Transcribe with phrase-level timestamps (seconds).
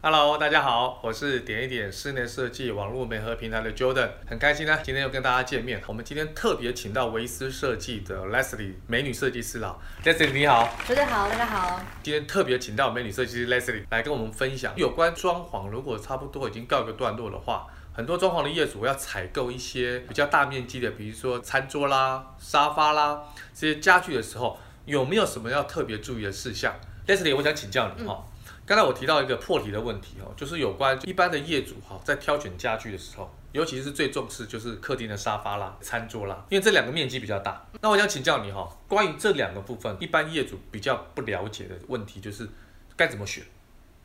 [0.00, 5.82] Hello，大家好，我是点一点室内设计网络媒合平台的 Jordan，很开心呢，今天又跟大家见面。
[5.88, 11.80] 我们今天特别请到维斯设计的 Leslie 美女设计师啦，Leslie 你好，大家好，大家好。
[12.00, 26.72] 今天特别请到美女设计师 Leslie 来跟我们分享有关装潢，如果差不多已经告一个段落的话，很多装潢的业主要采购一些比较大面积的，比如说餐桌啦、沙发啦这些家具的时候，有没有什么要特别注意的事项
[27.08, 28.24] ？Leslie，我想请教你哈。
[28.24, 28.27] 嗯
[28.68, 37.66] 刚才我提到一个破题的问题哦，就是有关一般的业主哈，在挑选家具的时候，尤其是最重视就是客厅的沙发啦、餐桌啦，因为这两个面积比较大。
[37.80, 42.46] 那我想请教你哈，关于这两个部分，一般业主比较不了解的问题就是
[42.94, 43.42] 该怎么选，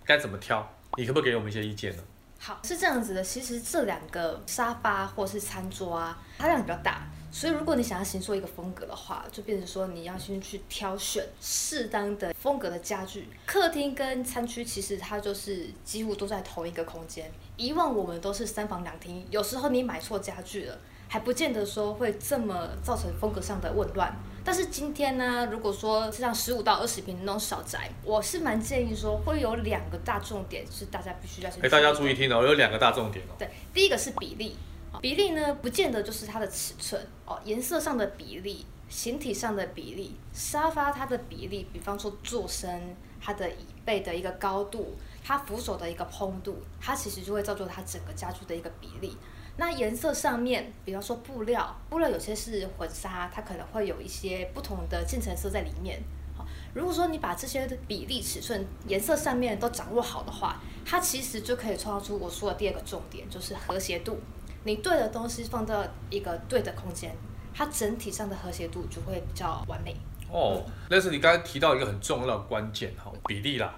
[0.05, 2.03] 该怎么挑，你可不可以给我们一些意见呢？
[2.39, 7.05] 好，是这样子的，其实这两个沙发或是餐桌啊，它量比较大。
[7.33, 13.27] 所以，如果你想要形塑一个风格的话，就变成说你要先去挑选适当的风格的家具。
[13.47, 17.31] 客厅跟餐区其实它就是几乎都在同一个空间。
[17.57, 20.77] 以往我们都是三房两厅，有时候你买错家具了，
[21.09, 24.15] 还不见得说会这么造成风格上的紊乱。
[24.45, 31.65] 但是今天呢，如果说是像十五到二十平那种小宅，我是蛮建议说会有两个大重点是大家必须要先。
[31.65, 33.33] 哎，大家注意听哦，有两个大重点哦。
[33.39, 34.55] 对，第一个是比例。
[35.01, 49.17] 比例呢，不见得就是它的尺寸哦，颜色上的比例、形体上的比例、沙发它的比例，比方说坐身、它的椅背的一个高度、它扶手的一个蓬度，它其实就会造就它整个家具的一个比例。
[49.57, 56.01] 那颜色上面，比方说布料，布料有些是混纱，它可能会有一些不同的渐层色在里面。
[56.35, 64.17] 好，如果说你把这些的比例、尺寸、颜色上面都掌握好的话，它其实就可以创造出我说的第二个重点，就是和谐度。
[64.63, 67.15] 你对的东西放到一个对的空间，
[67.53, 69.95] 它整体上的和谐度就会比较完美。
[70.31, 73.75] 哦，那是你刚才提到一个很重要的关键哈，比例啦、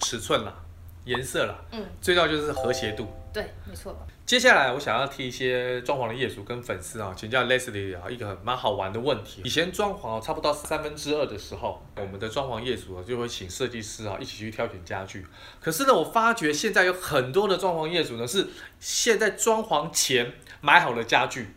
[0.00, 0.52] 尺寸啦、
[1.04, 3.06] 颜色啦，嗯，最重要就是和谐度。
[3.32, 3.96] 对，没错。
[4.26, 9.40] 接下来我想要替一些装潢的业主跟粉丝啊，请教 Leslie 啊一个蛮好玩的问题。
[9.44, 15.26] 以前装潢差不多三分之二的时候，我们的装潢业主啊就会请设计师啊一起去挑选家具。
[15.60, 18.48] 可是呢，我发觉现在有很多的装潢业主呢是
[18.78, 21.48] 现在装潢前买好了家具，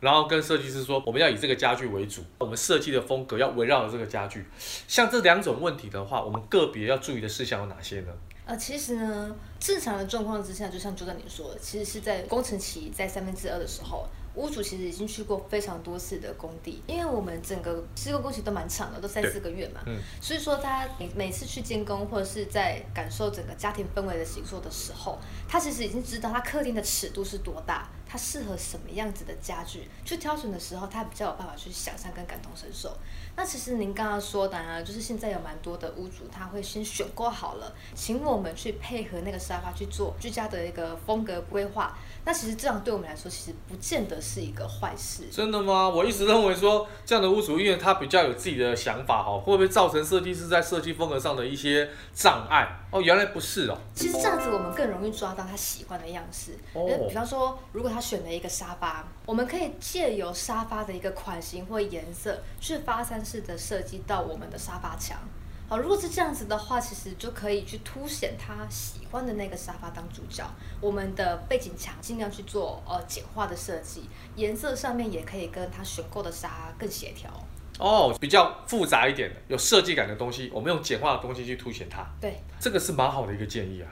[0.00, 4.44] 然后跟设计师说我们要以这个家具为主，我们设计的风格要围绕着这个家具。
[4.86, 8.12] 像这两种问题的话，我们个别要注意的事项有哪些呢？
[8.46, 25.18] 呃，其实呢，正常的状况之下，就像就在你说的，其实是在工程期在三分之二的时候，屋主其实已经去过非常多次的工地，因为我们整个施工工期都蛮长的，都三四个月嘛，嗯，所以说他每每次去监工或者是在感受整个家庭氛围的形塑的时候，
[25.48, 32.96] 他其实已经知道他客厅的尺度是多大，他适合什么样子的家具，去挑选的时候，他比较有办法去想象跟感同身受。
[33.34, 41.98] 那其实您刚刚说的啊，就是现在有蛮多的屋主，他会先选购好了，请我们去配合那个沙发去做居家的一个风格规划。
[42.24, 45.24] 那其实这样对我们来说，其实不见得是一个坏事。
[45.32, 45.88] 真的吗？
[45.88, 52.86] 我一直认为说这样的屋主，因为他比较有自己的想法哈，会不会造成设计师在设计风格上的一些障碍？
[52.92, 53.76] 哦，原来不是哦。
[53.92, 56.52] 其实这样子我们更容易抓到他喜欢的样式。
[56.74, 56.86] 哦。
[57.08, 65.18] 比方说，如果他选了一个沙发，我们可以借由沙发的一个款型或颜色去发散式的设计到我们的沙发墙。
[65.66, 70.44] 好，如果是这样子的话，其实就可以去凸显他喜欢的那个沙发当主角。
[70.78, 74.02] 我们的背景墙尽量去做呃简化的设计，
[74.36, 77.30] 颜色上面也可以跟他选购的沙发更协调。
[77.78, 82.06] 哦，比较复杂一点的，有设计感的东西，我们用简化的东西去凸显它。
[82.20, 83.88] 对，这个是蛮好的一个建议啊。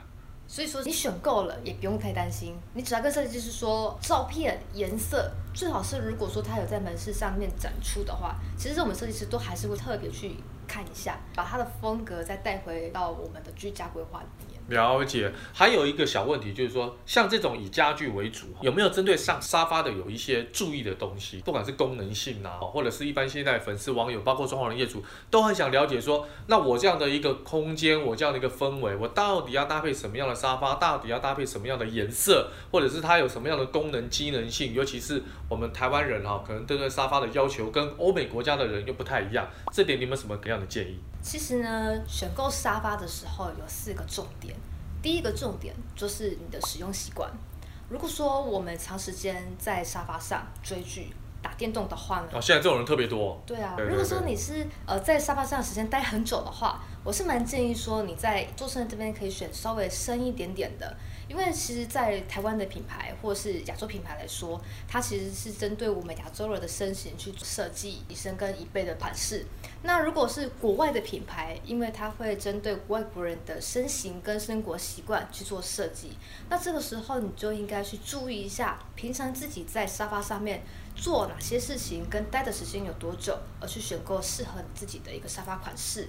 [0.53, 10.35] 所以说你选购了也不用太担心，你只要跟设计师说照片颜色最好是，如果说他有在门市上面展出的话，其实我们设计师都还是会特别去
[10.67, 14.53] 看一下，把它的风格再带回到我们的居家规划里面。
[14.69, 21.41] 了解，还有一个小问题就是说，像这种以家具为主，有没有针对上沙发的有一些注意的东西？
[21.41, 30.75] 不管是功能性啊，或者是一般现在粉丝网友，包括装潢的业主，都很想了解说，那我这样的一个空间，我这样的一个氛围，我到底要搭配什么样的沙发？
[30.75, 32.49] 到底要搭配什么样的颜色？
[32.71, 34.73] 或者是它有什么样的功能机能性？
[34.73, 40.99] 尤其是我们台湾人哈，可能对这沙发的要求跟欧美国家的人又不太一样，这点你们什么样的建议？
[41.21, 44.55] 其实呢，选购沙发的时候有四个重点。
[45.01, 47.29] 第一个重点就是你的使用习惯。
[47.89, 52.27] 如果说我们长时间在沙发上追剧、打电动的话呢？
[52.33, 53.41] 哦，现在这种人特别多。
[53.45, 60.95] 对啊，如果说你是呃在沙发上时间待很久的话，我是蛮建议说你在坐车这边可以选稍微深一点点的。
[61.33, 69.43] 因为其实，在台湾的品牌或是亚洲品牌来说，它其实是针对我们亚洲人的身形去设计一身跟椅背的款式。
[69.81, 76.15] 那如果是国外的品牌，因为它会针对外国人的身形跟生活习惯去做设计，
[76.49, 80.61] 那这个时候你就应该去注意一下，平常自己在沙发上面
[80.95, 86.07] 做哪些事情，跟待的时间有多久，而去选购适合你自己的一个沙发款式。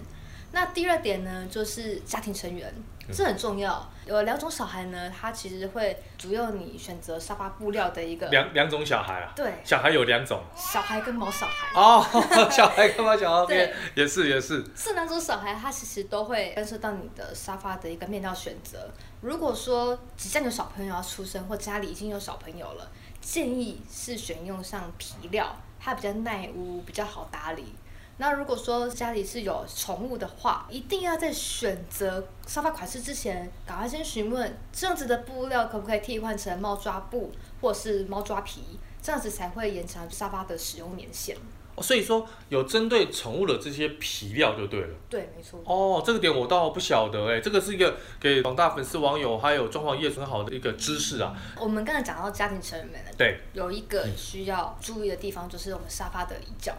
[0.55, 2.73] 那第二点呢，就是家庭成员，
[3.13, 3.91] 这很重要。
[4.07, 9.33] 有两种小孩呢，他其实会左右你选择沙发布料的一个两两种小孩啊。
[9.35, 11.69] 对，小孩有两种，小孩跟毛小孩。
[11.75, 12.07] 哦，
[12.53, 14.65] 小孩跟毛小孩，对，也是也是。
[14.77, 18.89] 这两种小孩，他其实都会干涉到你的沙发的一个面料选择。
[19.23, 22.89] 如果说即将有小朋友要出生，或家里已经有小朋友了，
[23.21, 27.75] 建议是选用上皮料，它比较耐污，比较好打理。
[28.17, 41.37] 那如果说家里是有宠物的话，一定要在选择沙发款式之前，赶快先询问这样子的布料可不可以替换成猫抓布或是猫抓皮，这样子才会延长沙发的使用年限。
[41.75, 44.95] 哦，所以说有针对宠物的这些皮料就对了。
[45.11, 45.61] 对，没错。
[45.65, 51.35] 哦，这个点我倒不晓得哎，这个是一个给广大粉丝网友还有装潢业很好的一个知识啊。
[51.61, 56.73] 我们刚才讲到家庭成员们，对，有一个需要注意的地方就是我们沙发的椅脚。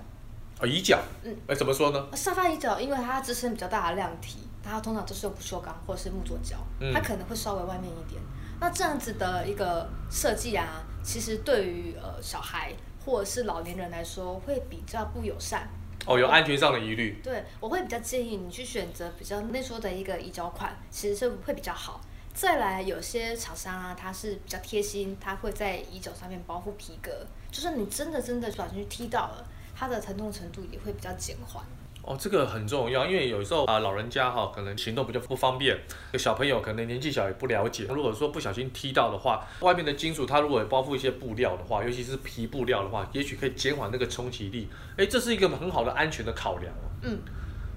[0.57, 2.07] 啊、哦，椅脚，嗯，哎，怎么说呢？
[2.15, 8.21] 沙发椅脚，因为它支撑比较大的量体，它通常都是用不锈钢或者是木作胶，嗯、它可能会稍微外面一点。
[8.61, 12.73] 那这样子的一个设计啊，其实对于呃小孩
[13.05, 15.67] 或者是老年人来说会比较不友善。
[16.05, 17.19] 哦，有安全上的疑虑。
[17.21, 21.99] 对，我会比较建议你去选择比较内缩的一个椅脚款，其实是会比较好。
[22.33, 29.45] 再来，有些厂商啊，它是比较贴心，它会在椅脚上面包覆皮革，就是你真的真的不小心去踢到了。
[29.75, 31.63] 它的疼痛程度也会比较减缓。
[32.07, 35.75] 哦，这个很重要，因为有时候啊，老人家哈可能行动比较不方便，
[36.19, 37.85] 小朋友可能年纪小也不了解。
[37.85, 44.69] 如果说不小心踢到的话，外面的金属它如果有包覆一些布料的话，尤其是皮布料的话，也许可以减缓那个冲击力。
[44.97, 46.71] 哎，这是一个很好的安全的考量。
[47.01, 47.17] 嗯，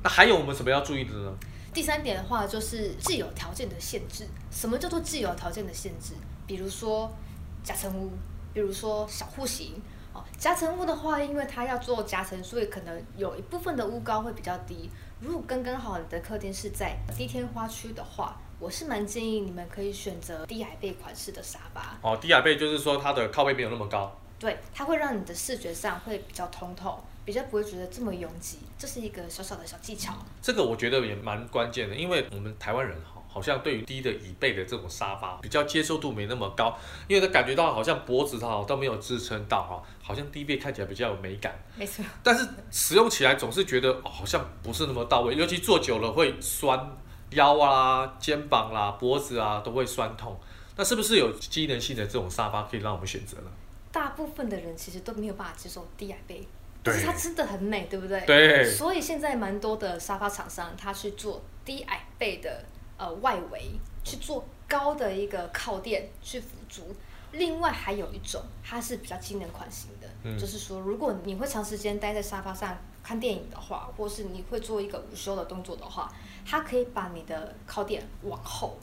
[0.03, 1.33] 那还有我们什么要注意的呢？
[1.73, 4.27] 第三点的话就是既有条件的限制。
[4.51, 6.13] 什么叫做既有条件的限制？
[6.47, 7.11] 比如说
[7.65, 8.13] 夹层屋，
[8.53, 9.81] 比如说小户型。
[10.37, 14.91] 夹层屋的话，因为它要做夹层，所以可能有一部分的屋高会比较低。
[15.21, 21.99] 如果刚刚好你的客厅是在低天花区的话，我是蛮建议你们可以选择低矮背款式的沙发。
[22.03, 24.17] 哦，低矮背就是说它的靠背没有那么高。
[24.39, 28.59] 对，它会让你的视觉上会比较通透，比较不会觉得这么拥挤。
[28.79, 30.15] 这是一个小小的小技巧。
[30.41, 33.18] 这个我觉得也蛮关键的，因为我们台湾人哈。
[33.31, 36.75] 好像对于低的椅背的这种沙发比较接受度没那么高，
[37.07, 41.55] 因为他感觉到好像脖子哈都没有支撑到哈，好像低背看起来比较有美感。
[41.77, 42.05] 没错。
[42.23, 46.97] 但是使用起来总是觉得哦，好像不是那么到位，尤其坐久了会酸
[47.31, 50.35] 腰啊、肩膀啦、啊、脖子啊都会酸痛。
[50.77, 53.51] 那是不是有机能性的这种沙发可以让我们选择呢？
[53.93, 56.47] 大部分的人其实都没有办法接受低矮背，
[56.83, 58.21] 对，但是它真的很美，对不对？
[58.25, 58.65] 对。
[58.65, 62.65] 所以现在蛮多的沙发厂商，他去做低矮背的。
[62.99, 63.71] 呃，外围
[64.05, 66.83] 去做高的一个靠垫去辅助，
[67.33, 76.13] 另外还有一种，它是比较机能款型的，嗯、就是说，如果你会长时间待在沙发上看电影的话，或是你会做一个午休的动作的话，
[76.45, 78.77] 它可以把你的靠垫往后，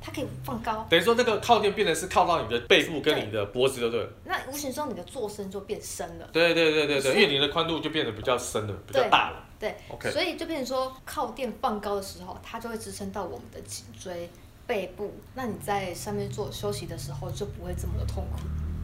[0.00, 4.08] 它可以放高，等于说那个靠垫变成是靠到你的背部跟你的脖子，对不对？
[4.24, 6.28] 那无形中你的坐身就变深了。
[6.32, 9.44] 对对对对对，因为你的宽度就变得比较深了，比较大了。
[9.58, 10.12] 对，Okay.
[10.12, 14.30] 所以就变成说靠垫放高的时候，它就会支撑到我们的颈椎、
[14.66, 15.12] 背部。
[15.34, 18.38] 那你在上面做休息的时候就不会这么的痛苦。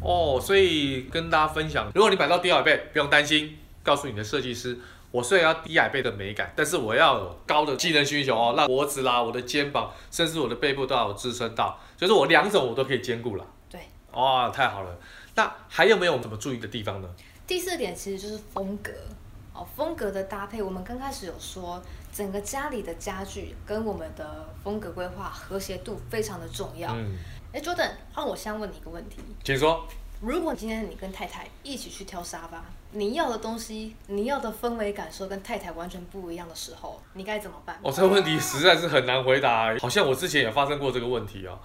[0.06, 4.78] 哦，所以跟大家分享，如果你买到低矮背，不用担心，告诉你的设计师，
[5.10, 13.46] 我虽然要低矮背的美感，但是我要有高的技能需求哦，让脖子啦、我的肩膀，甚至我的背部都要有支撑到，就是我两种我都可以兼顾了。
[13.70, 14.99] 对，哦，太好了。
[15.37, 17.08] 那还有没有怎么注意的地方呢？
[17.46, 18.90] 第四点其实就是风格。
[19.54, 21.80] 哦，风格的搭配，我们刚开始有说，
[22.12, 26.92] 整个家里的家具跟我们的风格规划和谐度非常的重要。
[26.92, 27.16] 嗯，
[27.52, 29.87] 哎，Jordan，那我先问你一个问题，请说。
[30.20, 37.78] 如果今天你跟太太一起去挑沙发，你要的东西，你要的氛围感受跟太太完全不一样的时候，你该怎么办？
[37.82, 41.58] 哦，这个问题实在是很难回答，好像我之前也发生过这个问题啊，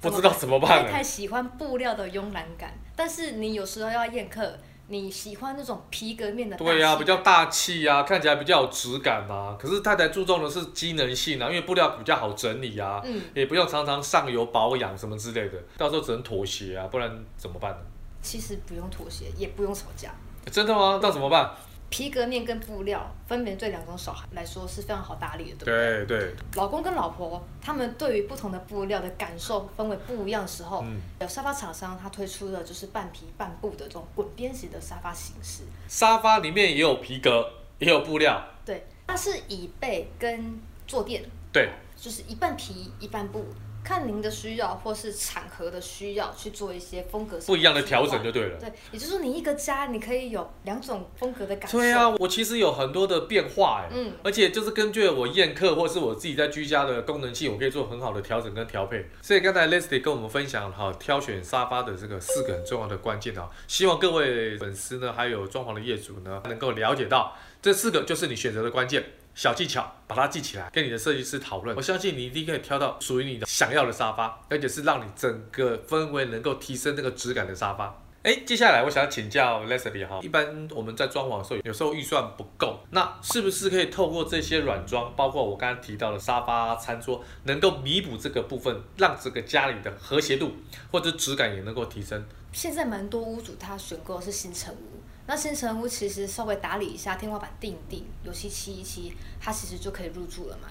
[0.00, 0.84] 不知道怎么办。
[0.86, 4.56] 太太喜欢布料的慵懒感，但是你有时候要宴客。
[4.94, 6.56] 你喜欢那种皮革面的？
[6.56, 9.56] 对呀、啊，比较大气呀、啊，看起来比较有质感啊。
[9.58, 17.78] 可是太太注重的是机能性啊，因为布料比较好整理啊，嗯，也不用常常上油保养什么之类的，到时候只能妥协啊，不然怎么办呢？
[18.22, 20.14] 其实不用妥协，也不用吵架。
[20.50, 21.00] 真的吗？
[21.02, 21.50] 那怎么办？
[21.96, 26.18] 皮革面跟布料分别对两种小孩来说是非常好打理的，对不对？
[26.18, 26.34] 对对。
[26.56, 35.62] 老公跟老婆他们对于不同的布料的感受分为不一样的时候，嗯、有沙发厂商他推出的就是半皮半布的这种滚边型的沙发形式。
[35.86, 37.48] 沙发里面也有皮革，
[37.78, 38.44] 也有布料。
[38.64, 41.22] 对，它是椅背跟坐垫。
[41.52, 41.70] 对。
[41.96, 43.46] 就是一半皮一半布。
[43.84, 48.58] 看您的需要或是场合的需要去做一些风格不一样的调整就对了。
[48.58, 51.78] 对，也就是说你一个家你可以有两种风格的感受。
[51.78, 59.06] 对啊，我其实有很多的变化哎，嗯，而且就是根据我宴客或是我自己在居家的功能性，我可以做很好的调整跟调配。
[59.20, 69.04] 所以刚才 Leslie 跟我们分享哈，挑选沙发的这个四个很重要的关键啊，希望各位粉丝呢，还有装潢的业主呢，能够了解到这四个就是你选择的关键。
[69.34, 71.76] 小技巧，把它记起来，跟你的设计师讨论。
[71.76, 78.00] 我相信你一定可以挑到属于你的想要的沙发，而且是让你整个氛围能够提升那个质感的沙发。
[78.22, 90.52] 哎，接下来我想要请教 Leslie 哈，一般我们在装潢的时候，有时候预算不够，那是不是可以透过这些软装，包括我刚刚提到的沙发、餐桌，能够弥补这个部分，让这个家里的和谐度
[90.90, 92.24] 或者质感也能够提升？
[92.50, 95.03] 现在蛮多屋主他选购的是新成屋。
[95.26, 100.68] 那新成屋其实稍微打理一下，天花板定定，油漆漆一漆，它其实就可以入住了嘛。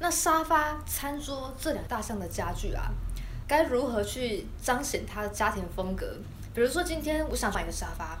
[0.00, 2.90] 那沙发、餐桌这两大项的家具啊，
[3.46, 6.16] 该如何去彰显它的家庭风格？
[6.54, 8.18] 比如说今天我想买个沙发，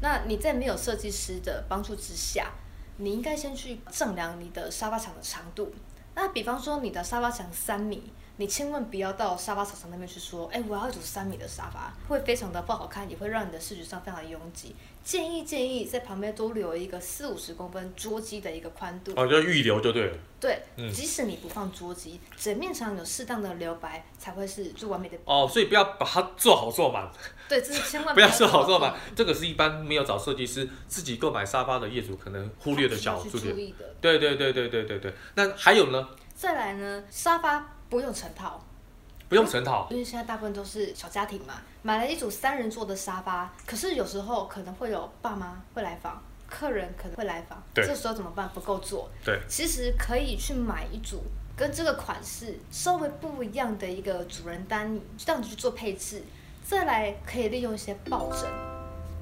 [0.00, 2.52] 那你在没有设计师的帮助之下，
[2.98, 5.74] 你应该先去丈量你的沙发墙的长度。
[6.14, 8.12] 那比方说你的沙发墙三米。
[8.36, 14.74] 你千万不要到沙发厂商那边去说，哎，我要一组三米的沙发，会非常的不好看，也会让你的视觉上非常的拥挤。
[15.04, 19.12] 建议建议在旁边多留一个四五十公分桌机的一个宽度。
[19.14, 20.16] 哦，就预留就对了。
[20.40, 25.16] 对，嗯、即使你不放桌机，整面墙有适当的留白，才会是最完美的。
[25.26, 27.08] 哦，所以不要把它做好做满。
[27.48, 28.94] 对，这是千万 不要做好做满。
[29.14, 33.94] 这个是一般没有找设计师自己购买沙发的业主可能忽略的小注意的。
[34.00, 35.14] 对对对对对对对。
[35.34, 36.08] 那还有呢？
[36.34, 37.73] 再来呢，沙发。
[37.94, 38.60] 不用成套，
[39.28, 46.20] 不用成套，因为现在大部分都是小家庭嘛，买了一组三人座的沙发，可是有时候可能会有爸妈会来访，
[46.50, 48.50] 客人可能会来访，这时候怎么办？
[48.52, 51.22] 不够坐，对，其实可以去买一组
[51.56, 56.24] 跟这个款式稍微不一样的一个主人单椅，这样子去做配置，
[56.64, 58.50] 再来可以利用一些抱枕。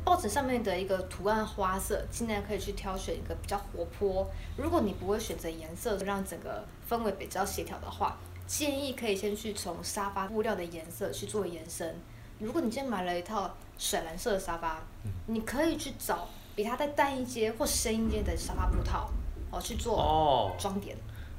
[0.02, 4.26] 抱枕上面的一个图案花色，尽量可以去挑选一个比较活泼。
[4.56, 8.18] 如果你不会选择颜色，让整个氛围比较协调的话，
[8.52, 11.98] 建议可以先去从沙发布料的颜色去做延伸。
[12.38, 14.82] 如果你今天买了一套水蓝色的沙发，
[15.28, 19.10] 你可以去找比它再淡一些或深一些的沙发布套，
[19.50, 20.94] 哦，去做装点。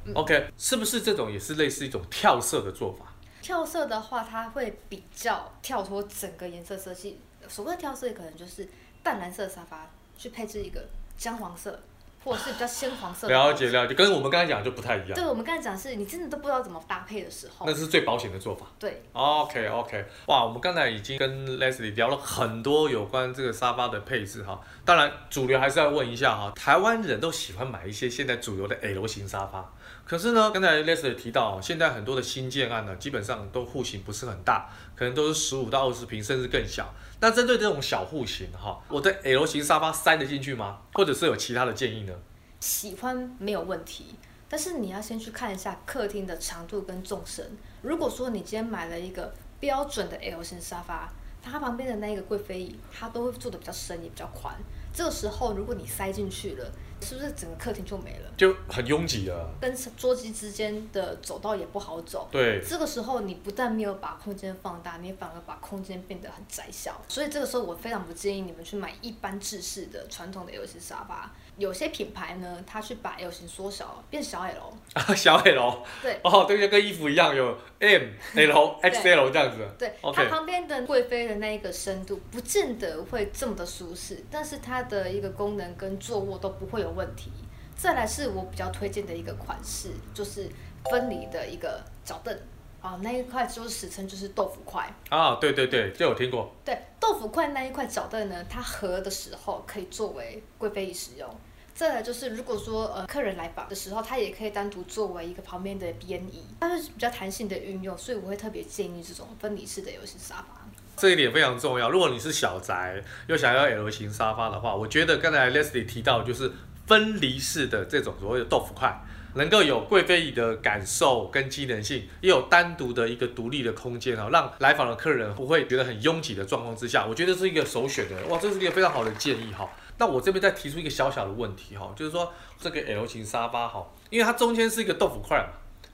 [0.08, 3.13] 哦、OK，是不是这种也是类似一种跳色的做法？
[3.43, 7.20] 跳色的话，它会比较跳脱整个颜色色系。
[7.48, 8.67] 所谓的跳色，可能就是
[9.03, 10.84] 淡蓝色沙发去配置一个
[11.15, 11.79] 姜黄色，
[12.23, 13.33] 或者是比较鲜黄色的。
[13.33, 15.13] 了解了解，跟我们刚才讲的就不太一样。
[15.13, 18.65] 对，我们刚才讲的是你真的都不知道怎么搭配的时候，那是最保险的做法。
[18.79, 19.03] 对。
[19.13, 24.59] OK OK，哇，我们刚才已经跟 Leslie 聊了很多有关这个沙发的配置哈。
[24.85, 29.71] 当然，主流还是要问一下哈，台湾人都喜欢买一些现在主流的 L 型沙发。
[30.05, 34.69] 可是呢，刚才 Leslie 提到，现在很多的新建案呢，基本上都户型不是很大，
[35.03, 36.93] 可能都是十五到二十平，甚至更小。
[37.19, 40.79] 那针对这种小户型哈，我的 L 型沙发塞得进去吗？
[40.93, 42.13] 或者是有其他的建议呢？
[42.62, 44.15] 喜欢没有问题，
[44.48, 47.45] 但是你要先去看一下客厅的长度跟纵深。
[47.81, 54.55] 如果说你今天买了一个标准的 L 型沙发，它旁边的那个贵妃椅，它都会做的比较深也比较宽。
[54.93, 56.71] 这个时候，如果你塞进去了，
[57.01, 58.31] 是不是整个客厅就没了？
[58.38, 59.50] 就很拥挤了。
[59.59, 62.29] 跟桌机之间的走道也不好走。
[62.31, 62.62] 对。
[62.62, 67.01] 这个时候，你不但没有把空间放大，你反而把空间变得很窄小。
[67.09, 71.31] 所以这个时候，我非常不建议你们去买一般制式的传统的 L 型沙发。
[71.57, 74.73] 有些品牌呢，它去把 L 型缩小，变小 L。
[74.93, 75.83] 啊， 小 L。
[76.01, 76.19] 对。
[76.23, 78.01] 哦，对，就跟衣服一样，有 M、
[78.35, 79.67] L、XL 这样子。
[79.77, 79.93] 对。
[80.01, 87.31] 它旁边的贵妃的那一个深度，不见得会这么的舒适，但是它的一个功能跟坐卧都不会有问题。
[87.75, 90.47] 再来是我比较推荐的一个款式，就是
[90.91, 92.37] 分离的一个脚凳。
[92.81, 94.93] 啊，那一块就是史称就是豆腐块。
[95.09, 96.51] 啊，对对对，这我听过。
[96.65, 101.29] 对，豆腐块那一块脚凳呢，它合的时候可以作为贵妃椅使用。
[101.73, 110.62] 再来就是，如果说呃客人来访的时候，它也可以单独作为一个旁边的边椅，它是比较弹性的运用，所以我会特别建议这种分离式的游戏沙发。
[110.95, 111.89] 这一点非常重要。
[111.89, 116.51] 如果你是小宅又想要 L 型沙发的话，我觉得刚才 Leslie 提到就是
[116.88, 119.03] 分离式的这种所谓的豆腐块。
[119.35, 128.27] 能够有贵妃椅的感受跟机能性，也有单独的一个独立的空间啊，让来访的客人不会觉得很拥挤的状况之下，我觉得是一个首选的。
[128.27, 129.67] 哇，这是一个非常好的建议哈。
[129.97, 135.47] 那我这边再提出一个小小的问题哈，就是说这个 L 型沙发哈，因为它中间是一个豆腐块嘛，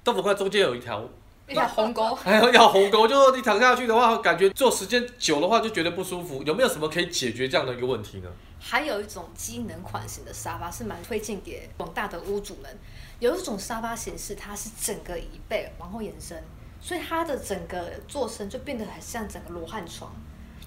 [0.03, 1.08] 豆腐块中间有一条
[1.50, 6.44] 一条鸿沟，还有一条鸿沟，就是说你躺下去的话，感觉坐时间久的话就觉得不舒服。
[6.44, 8.29] 有没有什么可以解决这样的一个问题呢？
[8.60, 12.77] 还有一种机能款型的沙发是蛮推荐给广大的屋主们。
[13.20, 16.41] 有一种沙发形式，它是整个椅背往后延伸，
[16.79, 20.13] 所以它的整个坐身就变得很像整个罗汉床。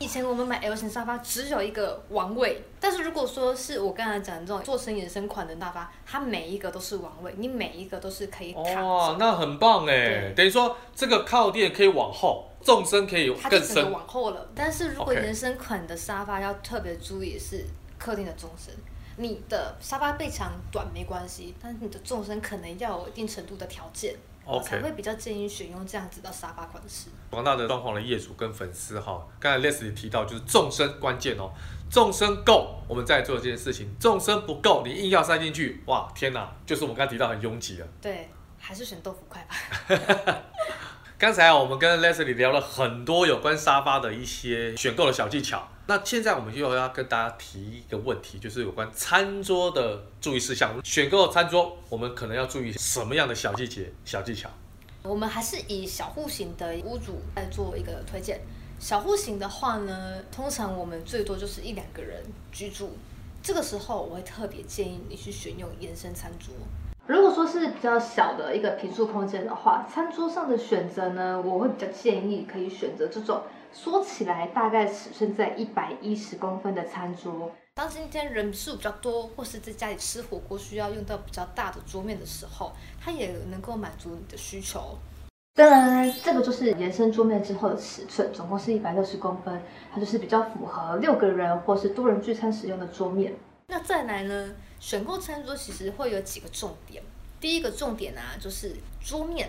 [0.03, 8.85] 以前我们买 L 型沙发只有一个王位，但是如果说是我刚才讲的这种坐身延伸款的沙发，它每一个都是王位，你每一个都是可以躺。
[8.85, 10.33] 哇，那很棒哎！
[10.35, 13.93] 等于说这个靠垫可以往后，纵深可以更深。
[13.93, 14.49] 往后了。
[14.57, 17.65] 但是如果延伸款的沙发要特别注意是
[17.97, 18.75] 客厅的纵深，
[19.19, 24.17] 你的沙发背长短没关系，但是你的纵深可能要有一定程度的条件。
[24.45, 27.09] 我才会比较建议选用这样子的沙发款式。
[27.31, 31.53] 广大的装潢的业主跟粉丝哈，刚才 Leslie 提到就是纵深关键哦，
[31.91, 37.87] 纵深够，我们再做这件事情；纵深不够，你硬要塞进去，哇，天哪，就是我们刚才提到很拥挤了。
[38.01, 40.43] 对，还是选豆腐块吧。
[41.17, 45.69] 刚才我们跟 Leslie 聊了很多有关沙发的一些选购的小技巧。
[45.85, 50.81] 那现在我们又要跟大家提一个问题，就是有关餐桌的注意事项。
[50.85, 54.49] 选购餐桌，我们可能要注意什么样的小细节、小技巧？
[55.03, 58.41] 我们还是以小户型的屋主来做一个推荐。
[58.79, 62.23] 小户型的话呢，通常我们最多就是一两个人
[62.53, 62.91] 居住，
[63.43, 66.55] 这个时候我会特别建议你去选用延伸餐桌。
[67.09, 73.43] 如果说是比较小的一个平数空间的话，餐桌上的选择呢，我会比较建议可以选择这种。
[73.73, 77.51] 说起来，大概尺寸在一百一十公分的餐桌。
[77.75, 84.99] 当今天人数比较多，或是在家里吃火锅需要用到比较大的桌面的时候，它也能够满足你的需求。
[85.55, 93.35] 当然，这个就是延伸桌面之后的尺寸，总共是一百六十公分，它就是比较符合六个人或是多人聚餐使用的桌面。
[93.69, 97.03] 那再来呢，选购餐桌其实会有几个重点。
[97.41, 99.49] 第一个重点啊，就是桌面，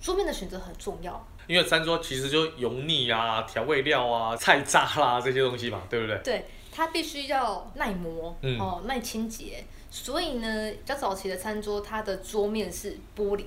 [0.00, 1.24] 桌面的选择很重要。
[1.50, 6.16] 因为餐桌其实就油腻啊、调味料啊、菜渣啦这些东西嘛，对不对？
[6.22, 9.64] 对，它必须要耐磨，嗯、哦，耐清洁。
[9.90, 13.46] 所以呢，比较早期的餐桌，它的桌面是玻璃，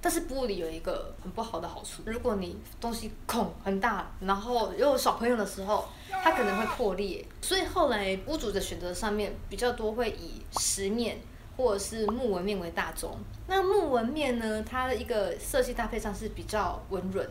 [0.00, 5.88] 但是玻璃有一个很不好的好处，如果你东西孔很大，然后又有小朋友的时候，
[6.22, 7.26] 它可能会破裂。
[7.42, 11.18] 所以后来屋主的选择上面比较多会以石面。
[11.60, 17.28] 或是木纹面为大宗，那木纹面呢，它的一个设计搭配上是比较温润，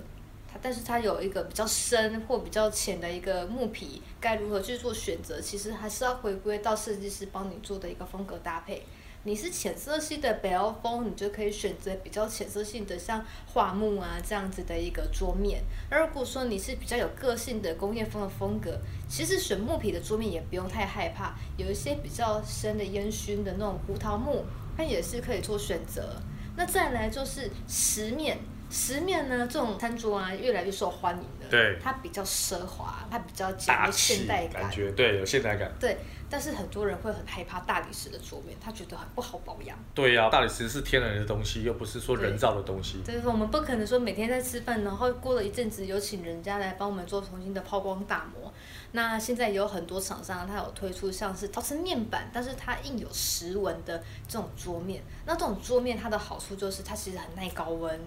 [0.48, 5.42] 它但是它有一个比较深或比较浅的一个木皮，该如何去做选择？
[5.42, 8.84] 其实还是要回归到设计师帮你做的一个风格搭配。
[9.24, 15.62] 你是浅色系的北欧风，你就可以选择比较浅色系的，像桦木啊这样子的一个桌面。
[15.90, 18.80] 而如果说你是比较有个性的工业风的风格，
[19.10, 24.46] 其实选木皮的桌面也不用太害怕，有一些比较深的烟熏的那种胡桃木，
[24.78, 26.16] 它也是可以做选择。
[26.56, 28.38] 那再来就是石面。
[28.70, 31.50] 石面呢，这种餐桌啊，越来越受欢迎了。
[31.50, 35.72] 对，它比较奢华，它比较简约现代感，感觉对，有现代感。
[35.80, 35.98] 对，
[36.30, 39.76] 但是很多人会很害怕大理石的桌面，他觉得很不好保养。
[39.96, 43.02] 对呀、啊，大理石是天然的东西，又不是说人造的东西。
[43.02, 48.54] 就是我们不可能说每天在吃饭，然后过了一阵子有请人家来帮我们做重新的抛光打磨。
[48.92, 55.02] 那现在有很多厂商，它有推出像是陶瓷面板，但是它印有石纹的这种桌面。
[55.26, 58.00] 那这种桌面它的好处就是它其实很耐高温。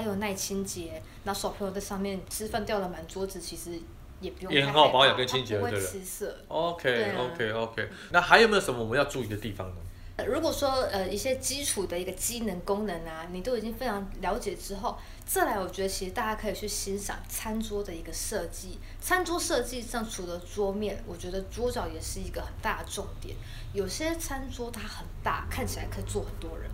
[0.00, 3.78] 还有耐清洁，那小朋友在上面吃饭掉了满桌子，其实
[4.20, 6.34] 也不用也很好保养跟清洁，不会吃色。
[6.48, 9.76] OK、啊、OK OK，那还有没有什么我们要注意的地方呢？
[10.26, 18.78] 如果说呃一些基础的一个机能功能啊，你都已经非常了解之后，再来我觉得其实大家可以去欣赏餐桌的一个设计。
[19.00, 23.34] 餐桌设计上除了桌面，我觉得桌角也是一个很大的重点。
[23.72, 26.70] 有些餐桌它很大，看起来可以坐很多人。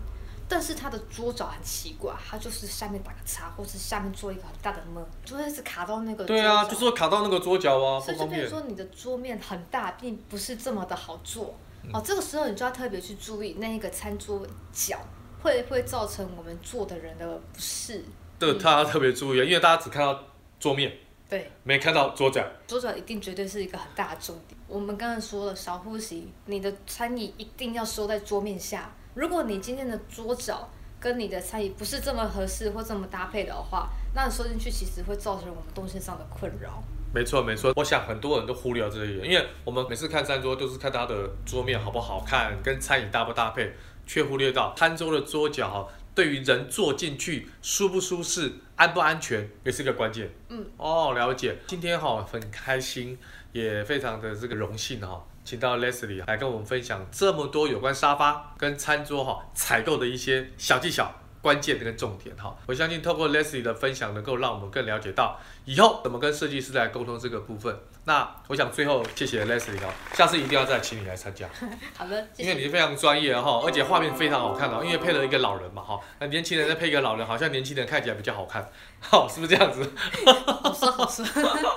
[0.48, 6.24] 但是它的桌脚很奇怪，它就是下面打个叉，或是下面做一个很大的门，就会是卡到那个。
[6.24, 11.58] 对啊，就是说卡到那个桌角啊，所以就比如说你的桌面很大，并不是这么的好坐。
[11.82, 14.98] 嗯、哦，这个时候你就要特别去注意那一个餐桌角
[15.42, 18.04] 会会造成我们坐的人的不适。
[18.38, 20.20] 这个大家特别注意，因为大家只看到
[20.60, 20.92] 桌面，
[21.28, 22.44] 对，没看到桌角。
[22.68, 24.56] 桌角一定绝对是一个很大的重点。
[24.68, 28.92] 我们刚才说了，小户型，你的餐椅一定要收在桌面下。
[29.16, 30.68] 如果你今天的桌角
[31.00, 36.82] 跟你的餐椅不是这么合适或这么搭配的话，那你收进去其实会造成我们动线上的困扰。
[37.14, 43.72] 没错没错，我想很多人都忽略了这一点，因为我们每次看餐桌都是看它的桌面好不好看，跟餐椅搭不搭配，
[44.06, 50.30] 却忽略到餐桌的桌角对于人坐进去舒不舒适、安不安全，也是个关键。
[50.50, 51.56] 嗯，哦，了解。
[51.66, 53.16] 今天哈、哦、很开心，
[53.52, 61.10] 也非常的这个荣幸哈、哦，请到 Leslie 来跟我们分享这么多有关沙发跟餐桌哈、哦、采购的一些小技巧。
[61.42, 67.78] 关键跟重点哈，我相信透过 Leslie 的分享，能够让我们更了解到以后怎么跟设计师来沟通这个部分。
[68.02, 71.48] 那我想最后谢谢 Leslie 哈，下次一定要再请你来参加。
[71.96, 72.42] 好的，谢谢。
[72.42, 79.88] 因为你是非常专业哈，而且画面非常好看哦，因为配了一个老人嘛哈，那年轻人再配一个老人，好像年轻人看起来比较好看，好，是不是这样子？
[80.24, 81.24] 好说好说。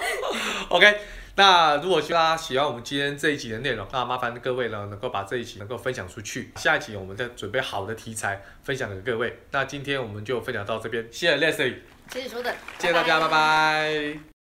[0.70, 1.19] OK。
[1.40, 6.52] 那如果大家喜欢我们今天这一集的内容，那麻烦各位呢能够把这一集能够分享出去。
[6.58, 9.40] 下一集我们再准备好的题材分享给各位。
[9.52, 11.76] 那今天我们就分享到这边，谢谢 Leslie，
[12.12, 13.30] 谢谢收等，谢谢大家，拜拜。
[13.30, 14.39] 拜拜。